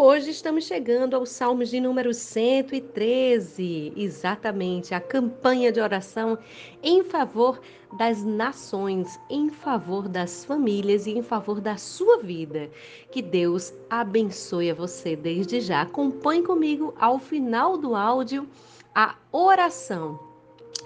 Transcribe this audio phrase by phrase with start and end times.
[0.00, 6.38] Hoje estamos chegando aos Salmos de número 113, exatamente a campanha de oração
[6.80, 7.60] em favor
[7.98, 12.70] das nações, em favor das famílias e em favor da sua vida.
[13.10, 15.82] Que Deus abençoe a você desde já.
[15.82, 18.48] Acompanhe comigo ao final do áudio
[18.94, 20.27] a oração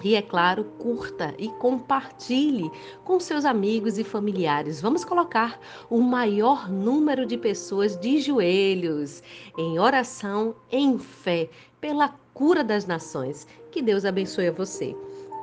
[0.03, 2.69] e é claro, curta e compartilhe
[3.03, 4.81] com seus amigos e familiares.
[4.81, 9.23] Vamos colocar o maior número de pessoas de joelhos,
[9.57, 11.49] em oração, em fé,
[11.79, 13.47] pela cura das nações.
[13.71, 14.95] Que Deus abençoe a você.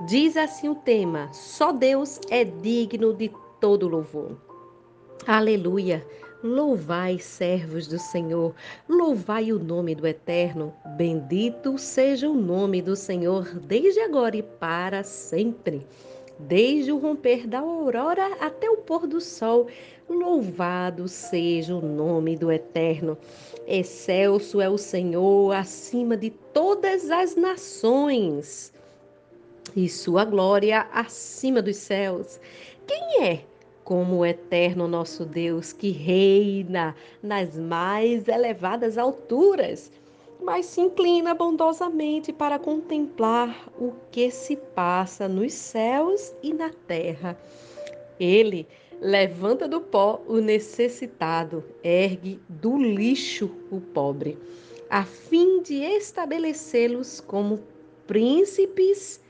[0.07, 4.37] Diz assim o tema: só Deus é digno de todo louvor.
[5.27, 6.07] Aleluia.
[6.43, 8.55] Louvai, servos do Senhor,
[8.89, 10.73] louvai o nome do Eterno.
[10.97, 15.87] Bendito seja o nome do Senhor, desde agora e para sempre.
[16.39, 19.67] Desde o romper da aurora até o pôr do sol,
[20.09, 23.19] louvado seja o nome do Eterno.
[23.67, 28.73] Excelso é o Senhor acima de todas as nações,
[29.77, 32.41] e sua glória acima dos céus.
[32.87, 33.50] Quem é
[33.91, 39.91] como o eterno nosso Deus que reina nas mais elevadas alturas,
[40.41, 47.37] mas se inclina bondosamente para contemplar o que se passa nos céus e na terra.
[48.21, 48.65] Ele
[49.01, 54.39] levanta do pó o necessitado, ergue do lixo o pobre,
[54.89, 57.59] a fim de estabelecê-los como
[58.07, 59.21] príncipes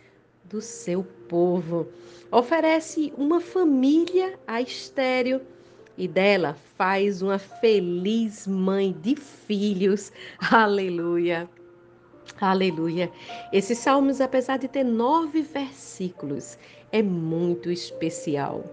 [0.50, 1.86] do seu povo.
[2.30, 5.40] Oferece uma família a estéreo
[5.96, 10.12] e dela faz uma feliz mãe de filhos.
[10.50, 11.48] Aleluia.
[12.40, 13.10] Aleluia.
[13.52, 16.58] Esses salmos, apesar de ter nove versículos,
[16.92, 18.64] é muito especial.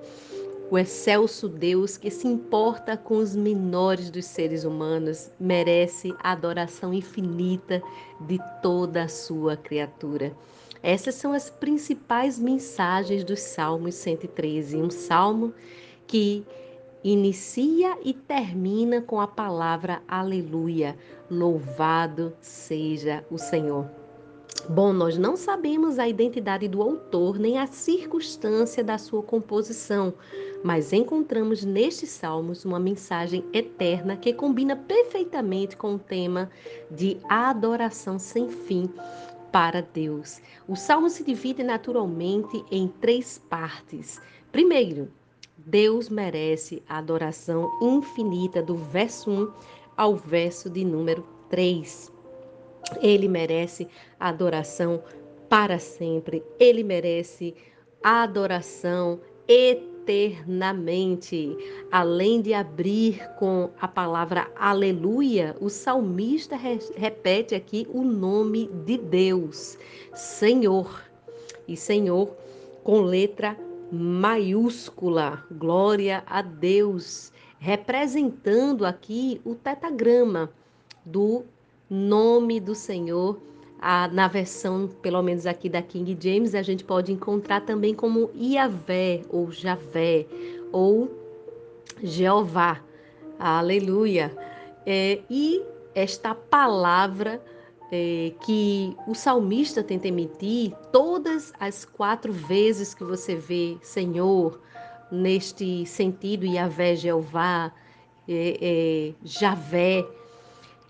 [0.70, 6.94] O excelso Deus que se importa com os menores dos seres humanos merece a adoração
[6.94, 7.82] infinita
[8.22, 10.36] de toda a sua criatura.
[10.82, 15.54] Essas são as principais mensagens dos Salmos 113, um salmo
[16.06, 16.46] que
[17.04, 20.98] inicia e termina com a palavra aleluia,
[21.30, 23.90] louvado seja o Senhor.
[24.70, 30.14] Bom, nós não sabemos a identidade do autor nem a circunstância da sua composição,
[30.64, 36.50] mas encontramos nestes salmos uma mensagem eterna que combina perfeitamente com o tema
[36.92, 38.90] de adoração sem fim
[39.52, 40.42] para Deus.
[40.68, 44.22] O salmo se divide naturalmente em três partes.
[44.52, 45.12] Primeiro,
[45.58, 49.52] Deus merece a adoração infinita do verso 1
[49.96, 52.12] ao verso de número 3.
[53.02, 53.88] Ele merece
[54.20, 55.04] a adoração
[55.50, 56.44] para sempre.
[56.60, 57.56] Ele merece
[58.04, 61.58] a adoração eterna eternamente.
[61.92, 66.56] Além de abrir com a palavra aleluia, o salmista
[66.96, 69.78] repete aqui o nome de Deus,
[70.14, 71.04] Senhor.
[71.68, 72.34] E Senhor
[72.84, 73.58] com letra
[73.92, 75.44] maiúscula.
[75.52, 80.50] Glória a Deus, representando aqui o tetagrama
[81.06, 81.44] do
[81.90, 83.38] nome do Senhor
[83.80, 88.32] a, na versão, pelo menos aqui da King James, a gente pode encontrar também como
[88.36, 90.26] Iavé, ou Javé,
[90.72, 91.10] ou
[92.02, 92.82] Jeová.
[93.40, 94.36] Aleluia!
[94.86, 95.62] É, e
[95.94, 97.42] esta palavra
[97.92, 104.60] é, que o salmista tenta emitir, todas as quatro vezes que você vê Senhor,
[105.12, 107.72] neste sentido, Iavé, Jeová,
[108.28, 110.06] é, é Javé,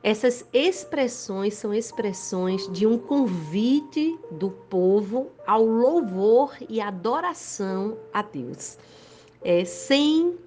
[0.03, 8.77] essas expressões são expressões de um convite do povo ao louvor e adoração a Deus,
[9.41, 10.37] é, sem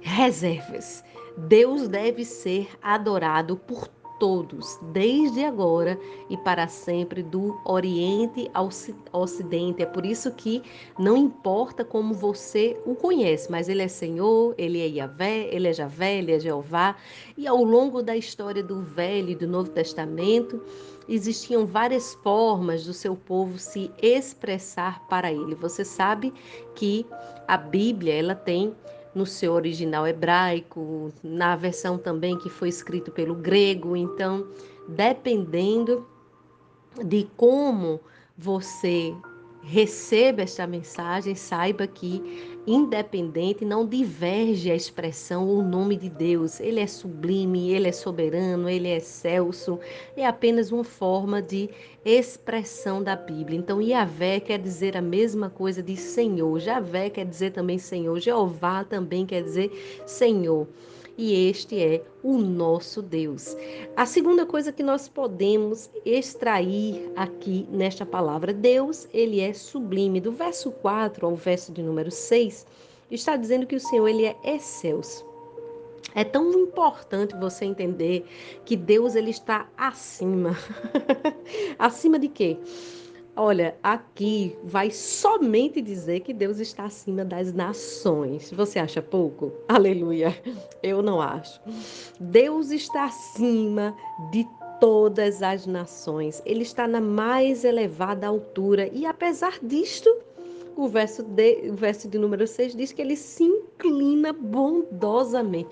[0.00, 1.04] reservas.
[1.36, 3.88] Deus deve ser adorado por
[4.18, 5.98] todos, desde agora
[6.30, 8.68] e para sempre, do Oriente ao
[9.12, 9.82] Ocidente.
[9.82, 10.62] É por isso que
[10.98, 15.72] não importa como você o conhece, mas ele é Senhor, ele é Yahvé, ele é
[15.72, 16.96] Javé, ele é Jeová.
[17.36, 20.62] E ao longo da história do Velho e do Novo Testamento,
[21.08, 25.54] existiam várias formas do seu povo se expressar para ele.
[25.56, 26.32] Você sabe
[26.74, 27.06] que
[27.46, 28.74] a Bíblia, ela tem
[29.14, 33.96] no seu original hebraico, na versão também que foi escrito pelo grego.
[33.96, 34.46] Então,
[34.88, 36.06] dependendo
[37.04, 38.00] de como
[38.36, 39.14] você
[39.62, 46.60] receba esta mensagem, saiba que independente não diverge a expressão ou o nome de Deus.
[46.60, 49.78] Ele é sublime, ele é soberano, ele é excelso.
[50.16, 51.68] É apenas uma forma de
[52.04, 53.58] expressão da Bíblia.
[53.58, 56.58] Então, Yahvé quer dizer a mesma coisa de Senhor.
[56.58, 58.18] Javé quer dizer também Senhor.
[58.18, 59.70] Jeová também quer dizer
[60.06, 60.66] Senhor
[61.16, 63.56] e este é o nosso Deus.
[63.96, 70.20] A segunda coisa que nós podemos extrair aqui nesta palavra, Deus, ele é sublime.
[70.20, 72.66] Do verso 4 ao verso de número 6,
[73.10, 75.24] está dizendo que o Senhor ele é excelso.
[76.14, 78.24] É tão importante você entender
[78.64, 80.56] que Deus ele está acima.
[81.78, 82.56] acima de quê?
[83.36, 88.52] Olha, aqui vai somente dizer que Deus está acima das nações.
[88.52, 89.52] Você acha pouco?
[89.66, 90.40] Aleluia.
[90.80, 91.60] Eu não acho.
[92.20, 93.92] Deus está acima
[94.30, 94.46] de
[94.78, 96.40] todas as nações.
[96.46, 100.16] Ele está na mais elevada altura e apesar disto,
[100.76, 105.70] o verso de, o verso de número 6 diz que ele se inclina bondosamente.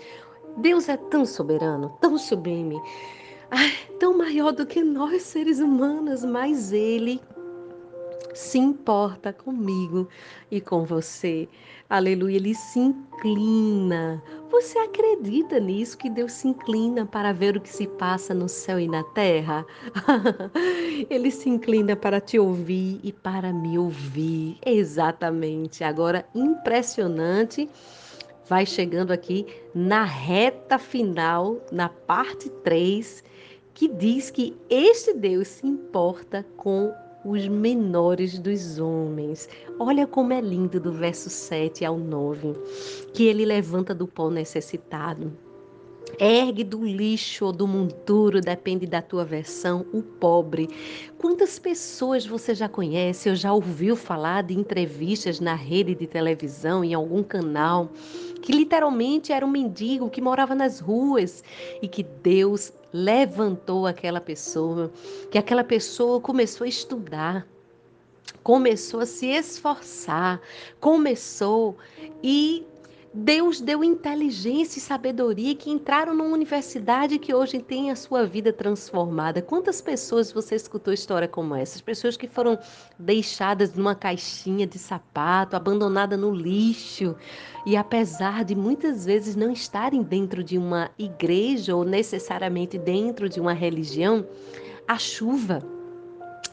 [0.57, 2.81] Deus é tão soberano, tão sublime,
[3.51, 7.21] ai, tão maior do que nós seres humanos, mas ele
[8.35, 10.09] se importa comigo
[10.51, 11.49] e com você.
[11.89, 14.23] Aleluia, ele se inclina.
[14.51, 18.81] Você acredita nisso que Deus se inclina para ver o que se passa no céu
[18.81, 19.67] e na terra?
[21.11, 24.57] ele se inclina para te ouvir e para me ouvir.
[24.65, 25.85] Exatamente.
[25.85, 27.69] Agora, impressionante
[28.49, 33.23] vai chegando aqui na reta final, na parte 3,
[33.75, 36.93] que diz que este Deus se importa com
[37.25, 39.49] os menores dos homens.
[39.79, 42.55] Olha como é lindo do verso 7 ao 9,
[43.13, 45.33] que ele levanta do pó necessitado.
[46.25, 50.69] Ergue do lixo ou do monturo, depende da tua versão, o pobre.
[51.19, 56.85] Quantas pessoas você já conhece ou já ouviu falar de entrevistas na rede de televisão,
[56.85, 57.91] em algum canal,
[58.41, 61.43] que literalmente era um mendigo que morava nas ruas
[61.83, 64.93] e que Deus levantou aquela pessoa,
[65.29, 67.45] que aquela pessoa começou a estudar,
[68.45, 70.41] começou a se esforçar,
[70.79, 71.77] começou
[72.23, 72.65] e
[73.15, 78.55] Deus deu inteligência e sabedoria que entraram numa universidade que hoje tem a sua vida
[78.55, 79.43] transformada.
[79.43, 81.83] Quantas pessoas você escutou história como essa?
[81.83, 82.59] Pessoas que foram
[82.99, 87.15] deixadas numa caixinha de sapato, abandonada no lixo,
[87.67, 93.39] e apesar de muitas vezes não estarem dentro de uma igreja ou necessariamente dentro de
[93.39, 94.27] uma religião,
[94.89, 95.63] a chuva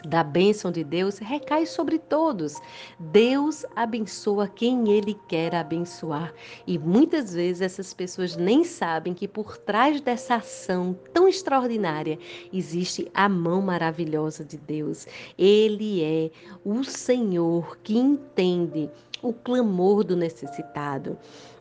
[0.05, 2.55] da bênção de Deus recai sobre todos.
[2.99, 6.33] Deus abençoa quem Ele quer abençoar.
[6.65, 12.17] E muitas vezes essas pessoas nem sabem que por trás dessa ação tão extraordinária
[12.53, 15.05] existe a mão maravilhosa de Deus.
[15.37, 16.31] Ele é
[16.63, 18.89] o Senhor que entende
[19.21, 21.17] o clamor do necessitado.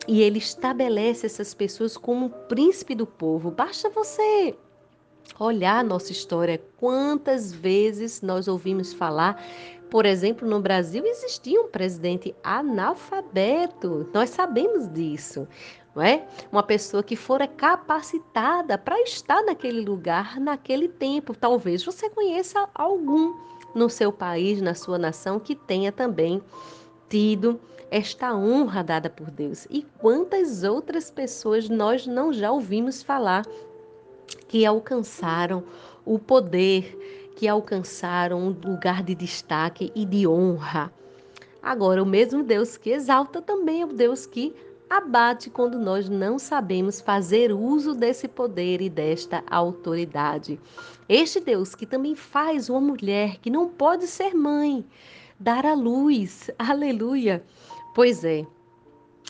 [0.07, 3.51] E ele estabelece essas pessoas como príncipe do povo.
[3.51, 4.55] Basta você
[5.37, 9.41] olhar a nossa história, quantas vezes nós ouvimos falar,
[9.89, 15.47] por exemplo, no Brasil existia um presidente analfabeto, nós sabemos disso.
[15.95, 16.27] Não é?
[16.51, 21.35] Uma pessoa que fora capacitada para estar naquele lugar, naquele tempo.
[21.35, 23.33] Talvez você conheça algum
[23.73, 26.41] no seu país, na sua nação, que tenha também
[27.09, 27.59] tido
[27.89, 29.65] esta honra dada por Deus.
[29.69, 33.43] E quantas outras pessoas nós não já ouvimos falar
[34.47, 35.63] que alcançaram
[36.05, 40.91] o poder, que alcançaram um lugar de destaque e de honra.
[41.61, 44.55] Agora, o mesmo Deus que exalta também é o Deus que
[44.89, 50.59] abate quando nós não sabemos fazer uso desse poder e desta autoridade.
[51.07, 54.85] Este Deus que também faz uma mulher que não pode ser mãe
[55.39, 56.49] dar à luz.
[56.57, 57.43] Aleluia!
[57.93, 58.45] Pois é,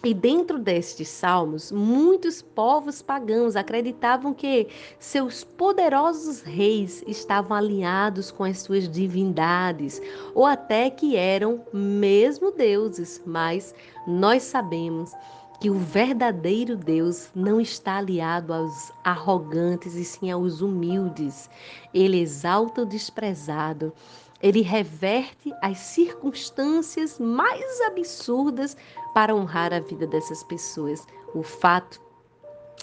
[0.03, 8.45] e dentro destes salmos, muitos povos pagãos acreditavam que seus poderosos reis estavam alinhados com
[8.45, 10.01] as suas divindades,
[10.33, 13.75] ou até que eram mesmo deuses, mas
[14.07, 15.11] nós sabemos
[15.59, 21.49] que o verdadeiro Deus não está aliado aos arrogantes e sim aos humildes.
[21.93, 23.91] Ele exalta o desprezado
[24.41, 28.75] ele reverte as circunstâncias mais absurdas
[29.13, 31.05] para honrar a vida dessas pessoas.
[31.33, 32.01] O fato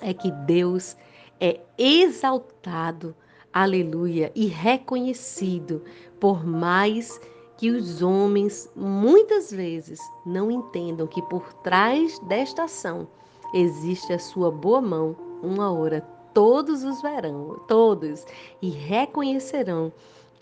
[0.02, 0.96] é que Deus
[1.40, 3.14] é exaltado,
[3.52, 5.82] aleluia, e reconhecido
[6.20, 7.20] por mais
[7.56, 13.08] que os homens muitas vezes não entendam que por trás desta ação
[13.54, 15.16] existe a sua boa mão.
[15.42, 16.00] Uma hora
[16.34, 18.26] todos os verão, todos,
[18.60, 19.90] e reconhecerão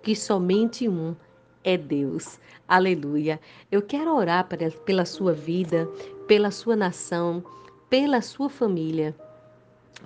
[0.04, 1.16] que somente um
[1.64, 2.38] é Deus.
[2.68, 3.40] Aleluia.
[3.73, 4.46] Eu quero orar
[4.84, 5.88] pela sua vida,
[6.28, 7.42] pela sua nação,
[7.88, 9.16] pela sua família.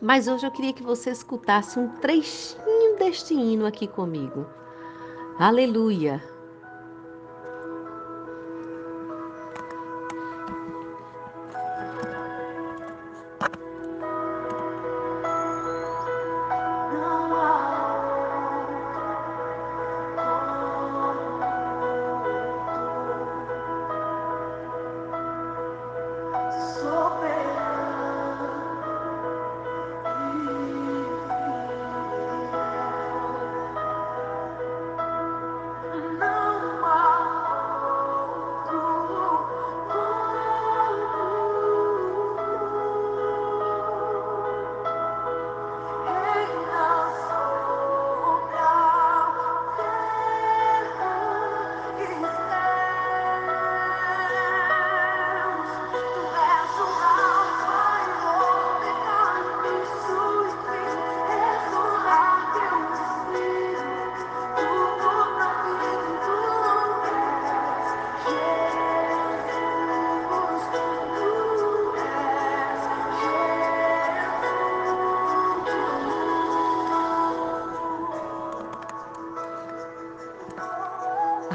[0.01, 4.47] Mas hoje eu queria que você escutasse um trechinho deste hino aqui comigo.
[5.37, 6.23] Aleluia.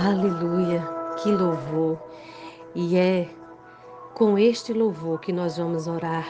[0.05, 0.83] Aleluia,
[1.15, 1.97] que louvor!
[2.75, 3.29] E é
[4.13, 6.27] com este louvor que nós vamos orar.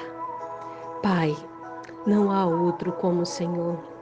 [1.01, 1.36] Pai,
[2.06, 3.93] não há outro como o Senhor.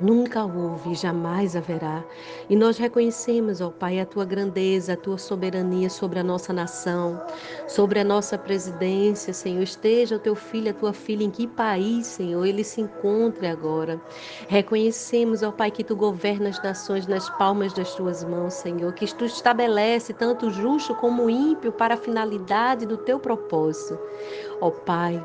[0.00, 2.04] Nunca houve jamais haverá.
[2.48, 7.20] E nós reconhecemos, ó Pai, a tua grandeza, a tua soberania sobre a nossa nação,
[7.66, 9.62] sobre a nossa presidência, Senhor.
[9.62, 14.00] Esteja o teu filho, a tua filha, em que país, Senhor, ele se encontre agora.
[14.46, 19.12] Reconhecemos, ó Pai, que tu governas as nações nas palmas das tuas mãos, Senhor, que
[19.14, 23.98] tu estabelece tanto o justo como o ímpio para a finalidade do teu propósito.
[24.60, 25.24] Ó Pai,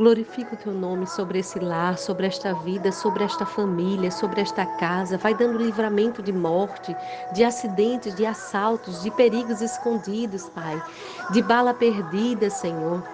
[0.00, 4.64] Glorifica o teu nome sobre esse lar, sobre esta vida, sobre esta família, sobre esta
[4.64, 5.18] casa.
[5.18, 6.96] Vai dando livramento de morte,
[7.30, 10.82] de acidentes, de assaltos, de perigos escondidos, Pai,
[11.28, 13.06] de bala perdida, Senhor.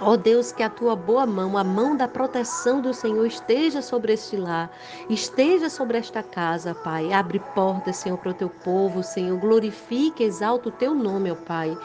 [0.00, 3.80] Ó oh Deus, que a tua boa mão, a mão da proteção do Senhor esteja
[3.80, 4.68] sobre este lar,
[5.08, 7.12] esteja sobre esta casa, Pai.
[7.12, 9.38] Abre portas, Senhor, para o teu povo, Senhor.
[9.38, 11.78] Glorifique, exalta o teu nome, ó Pai.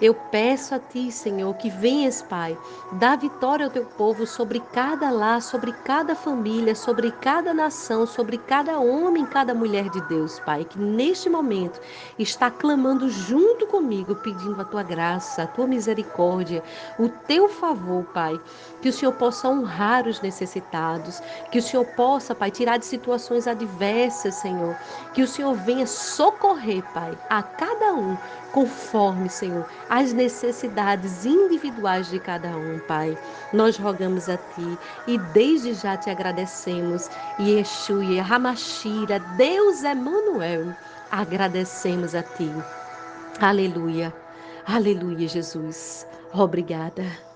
[0.00, 2.58] Eu peço a ti, Senhor, que venhas, Pai,
[2.94, 8.38] dá vitória ao teu povo sobre cada lar, sobre cada família, sobre cada nação, sobre
[8.38, 11.80] cada homem, cada mulher de Deus, Pai, que neste momento
[12.18, 16.64] está clamando junto comigo, pedindo a tua graça, a tua misericórdia,
[16.98, 18.40] o teu favor, Pai.
[18.80, 23.46] Que o Senhor possa honrar os necessitados, que o Senhor possa, Pai, tirar de situações
[23.46, 24.76] adversas, Senhor.
[25.14, 28.16] Que o Senhor venha socorrer, Pai, a cada um,
[28.52, 33.16] conforme, Senhor, as necessidades individuais de cada um, Pai.
[33.52, 37.08] Nós rogamos a Ti e desde já te agradecemos.
[37.38, 40.74] Yeshua, Ramashira, Deus Emmanuel,
[41.10, 42.50] agradecemos a Ti.
[43.40, 44.12] Aleluia.
[44.66, 46.06] Aleluia, Jesus.
[46.32, 47.31] Obrigada.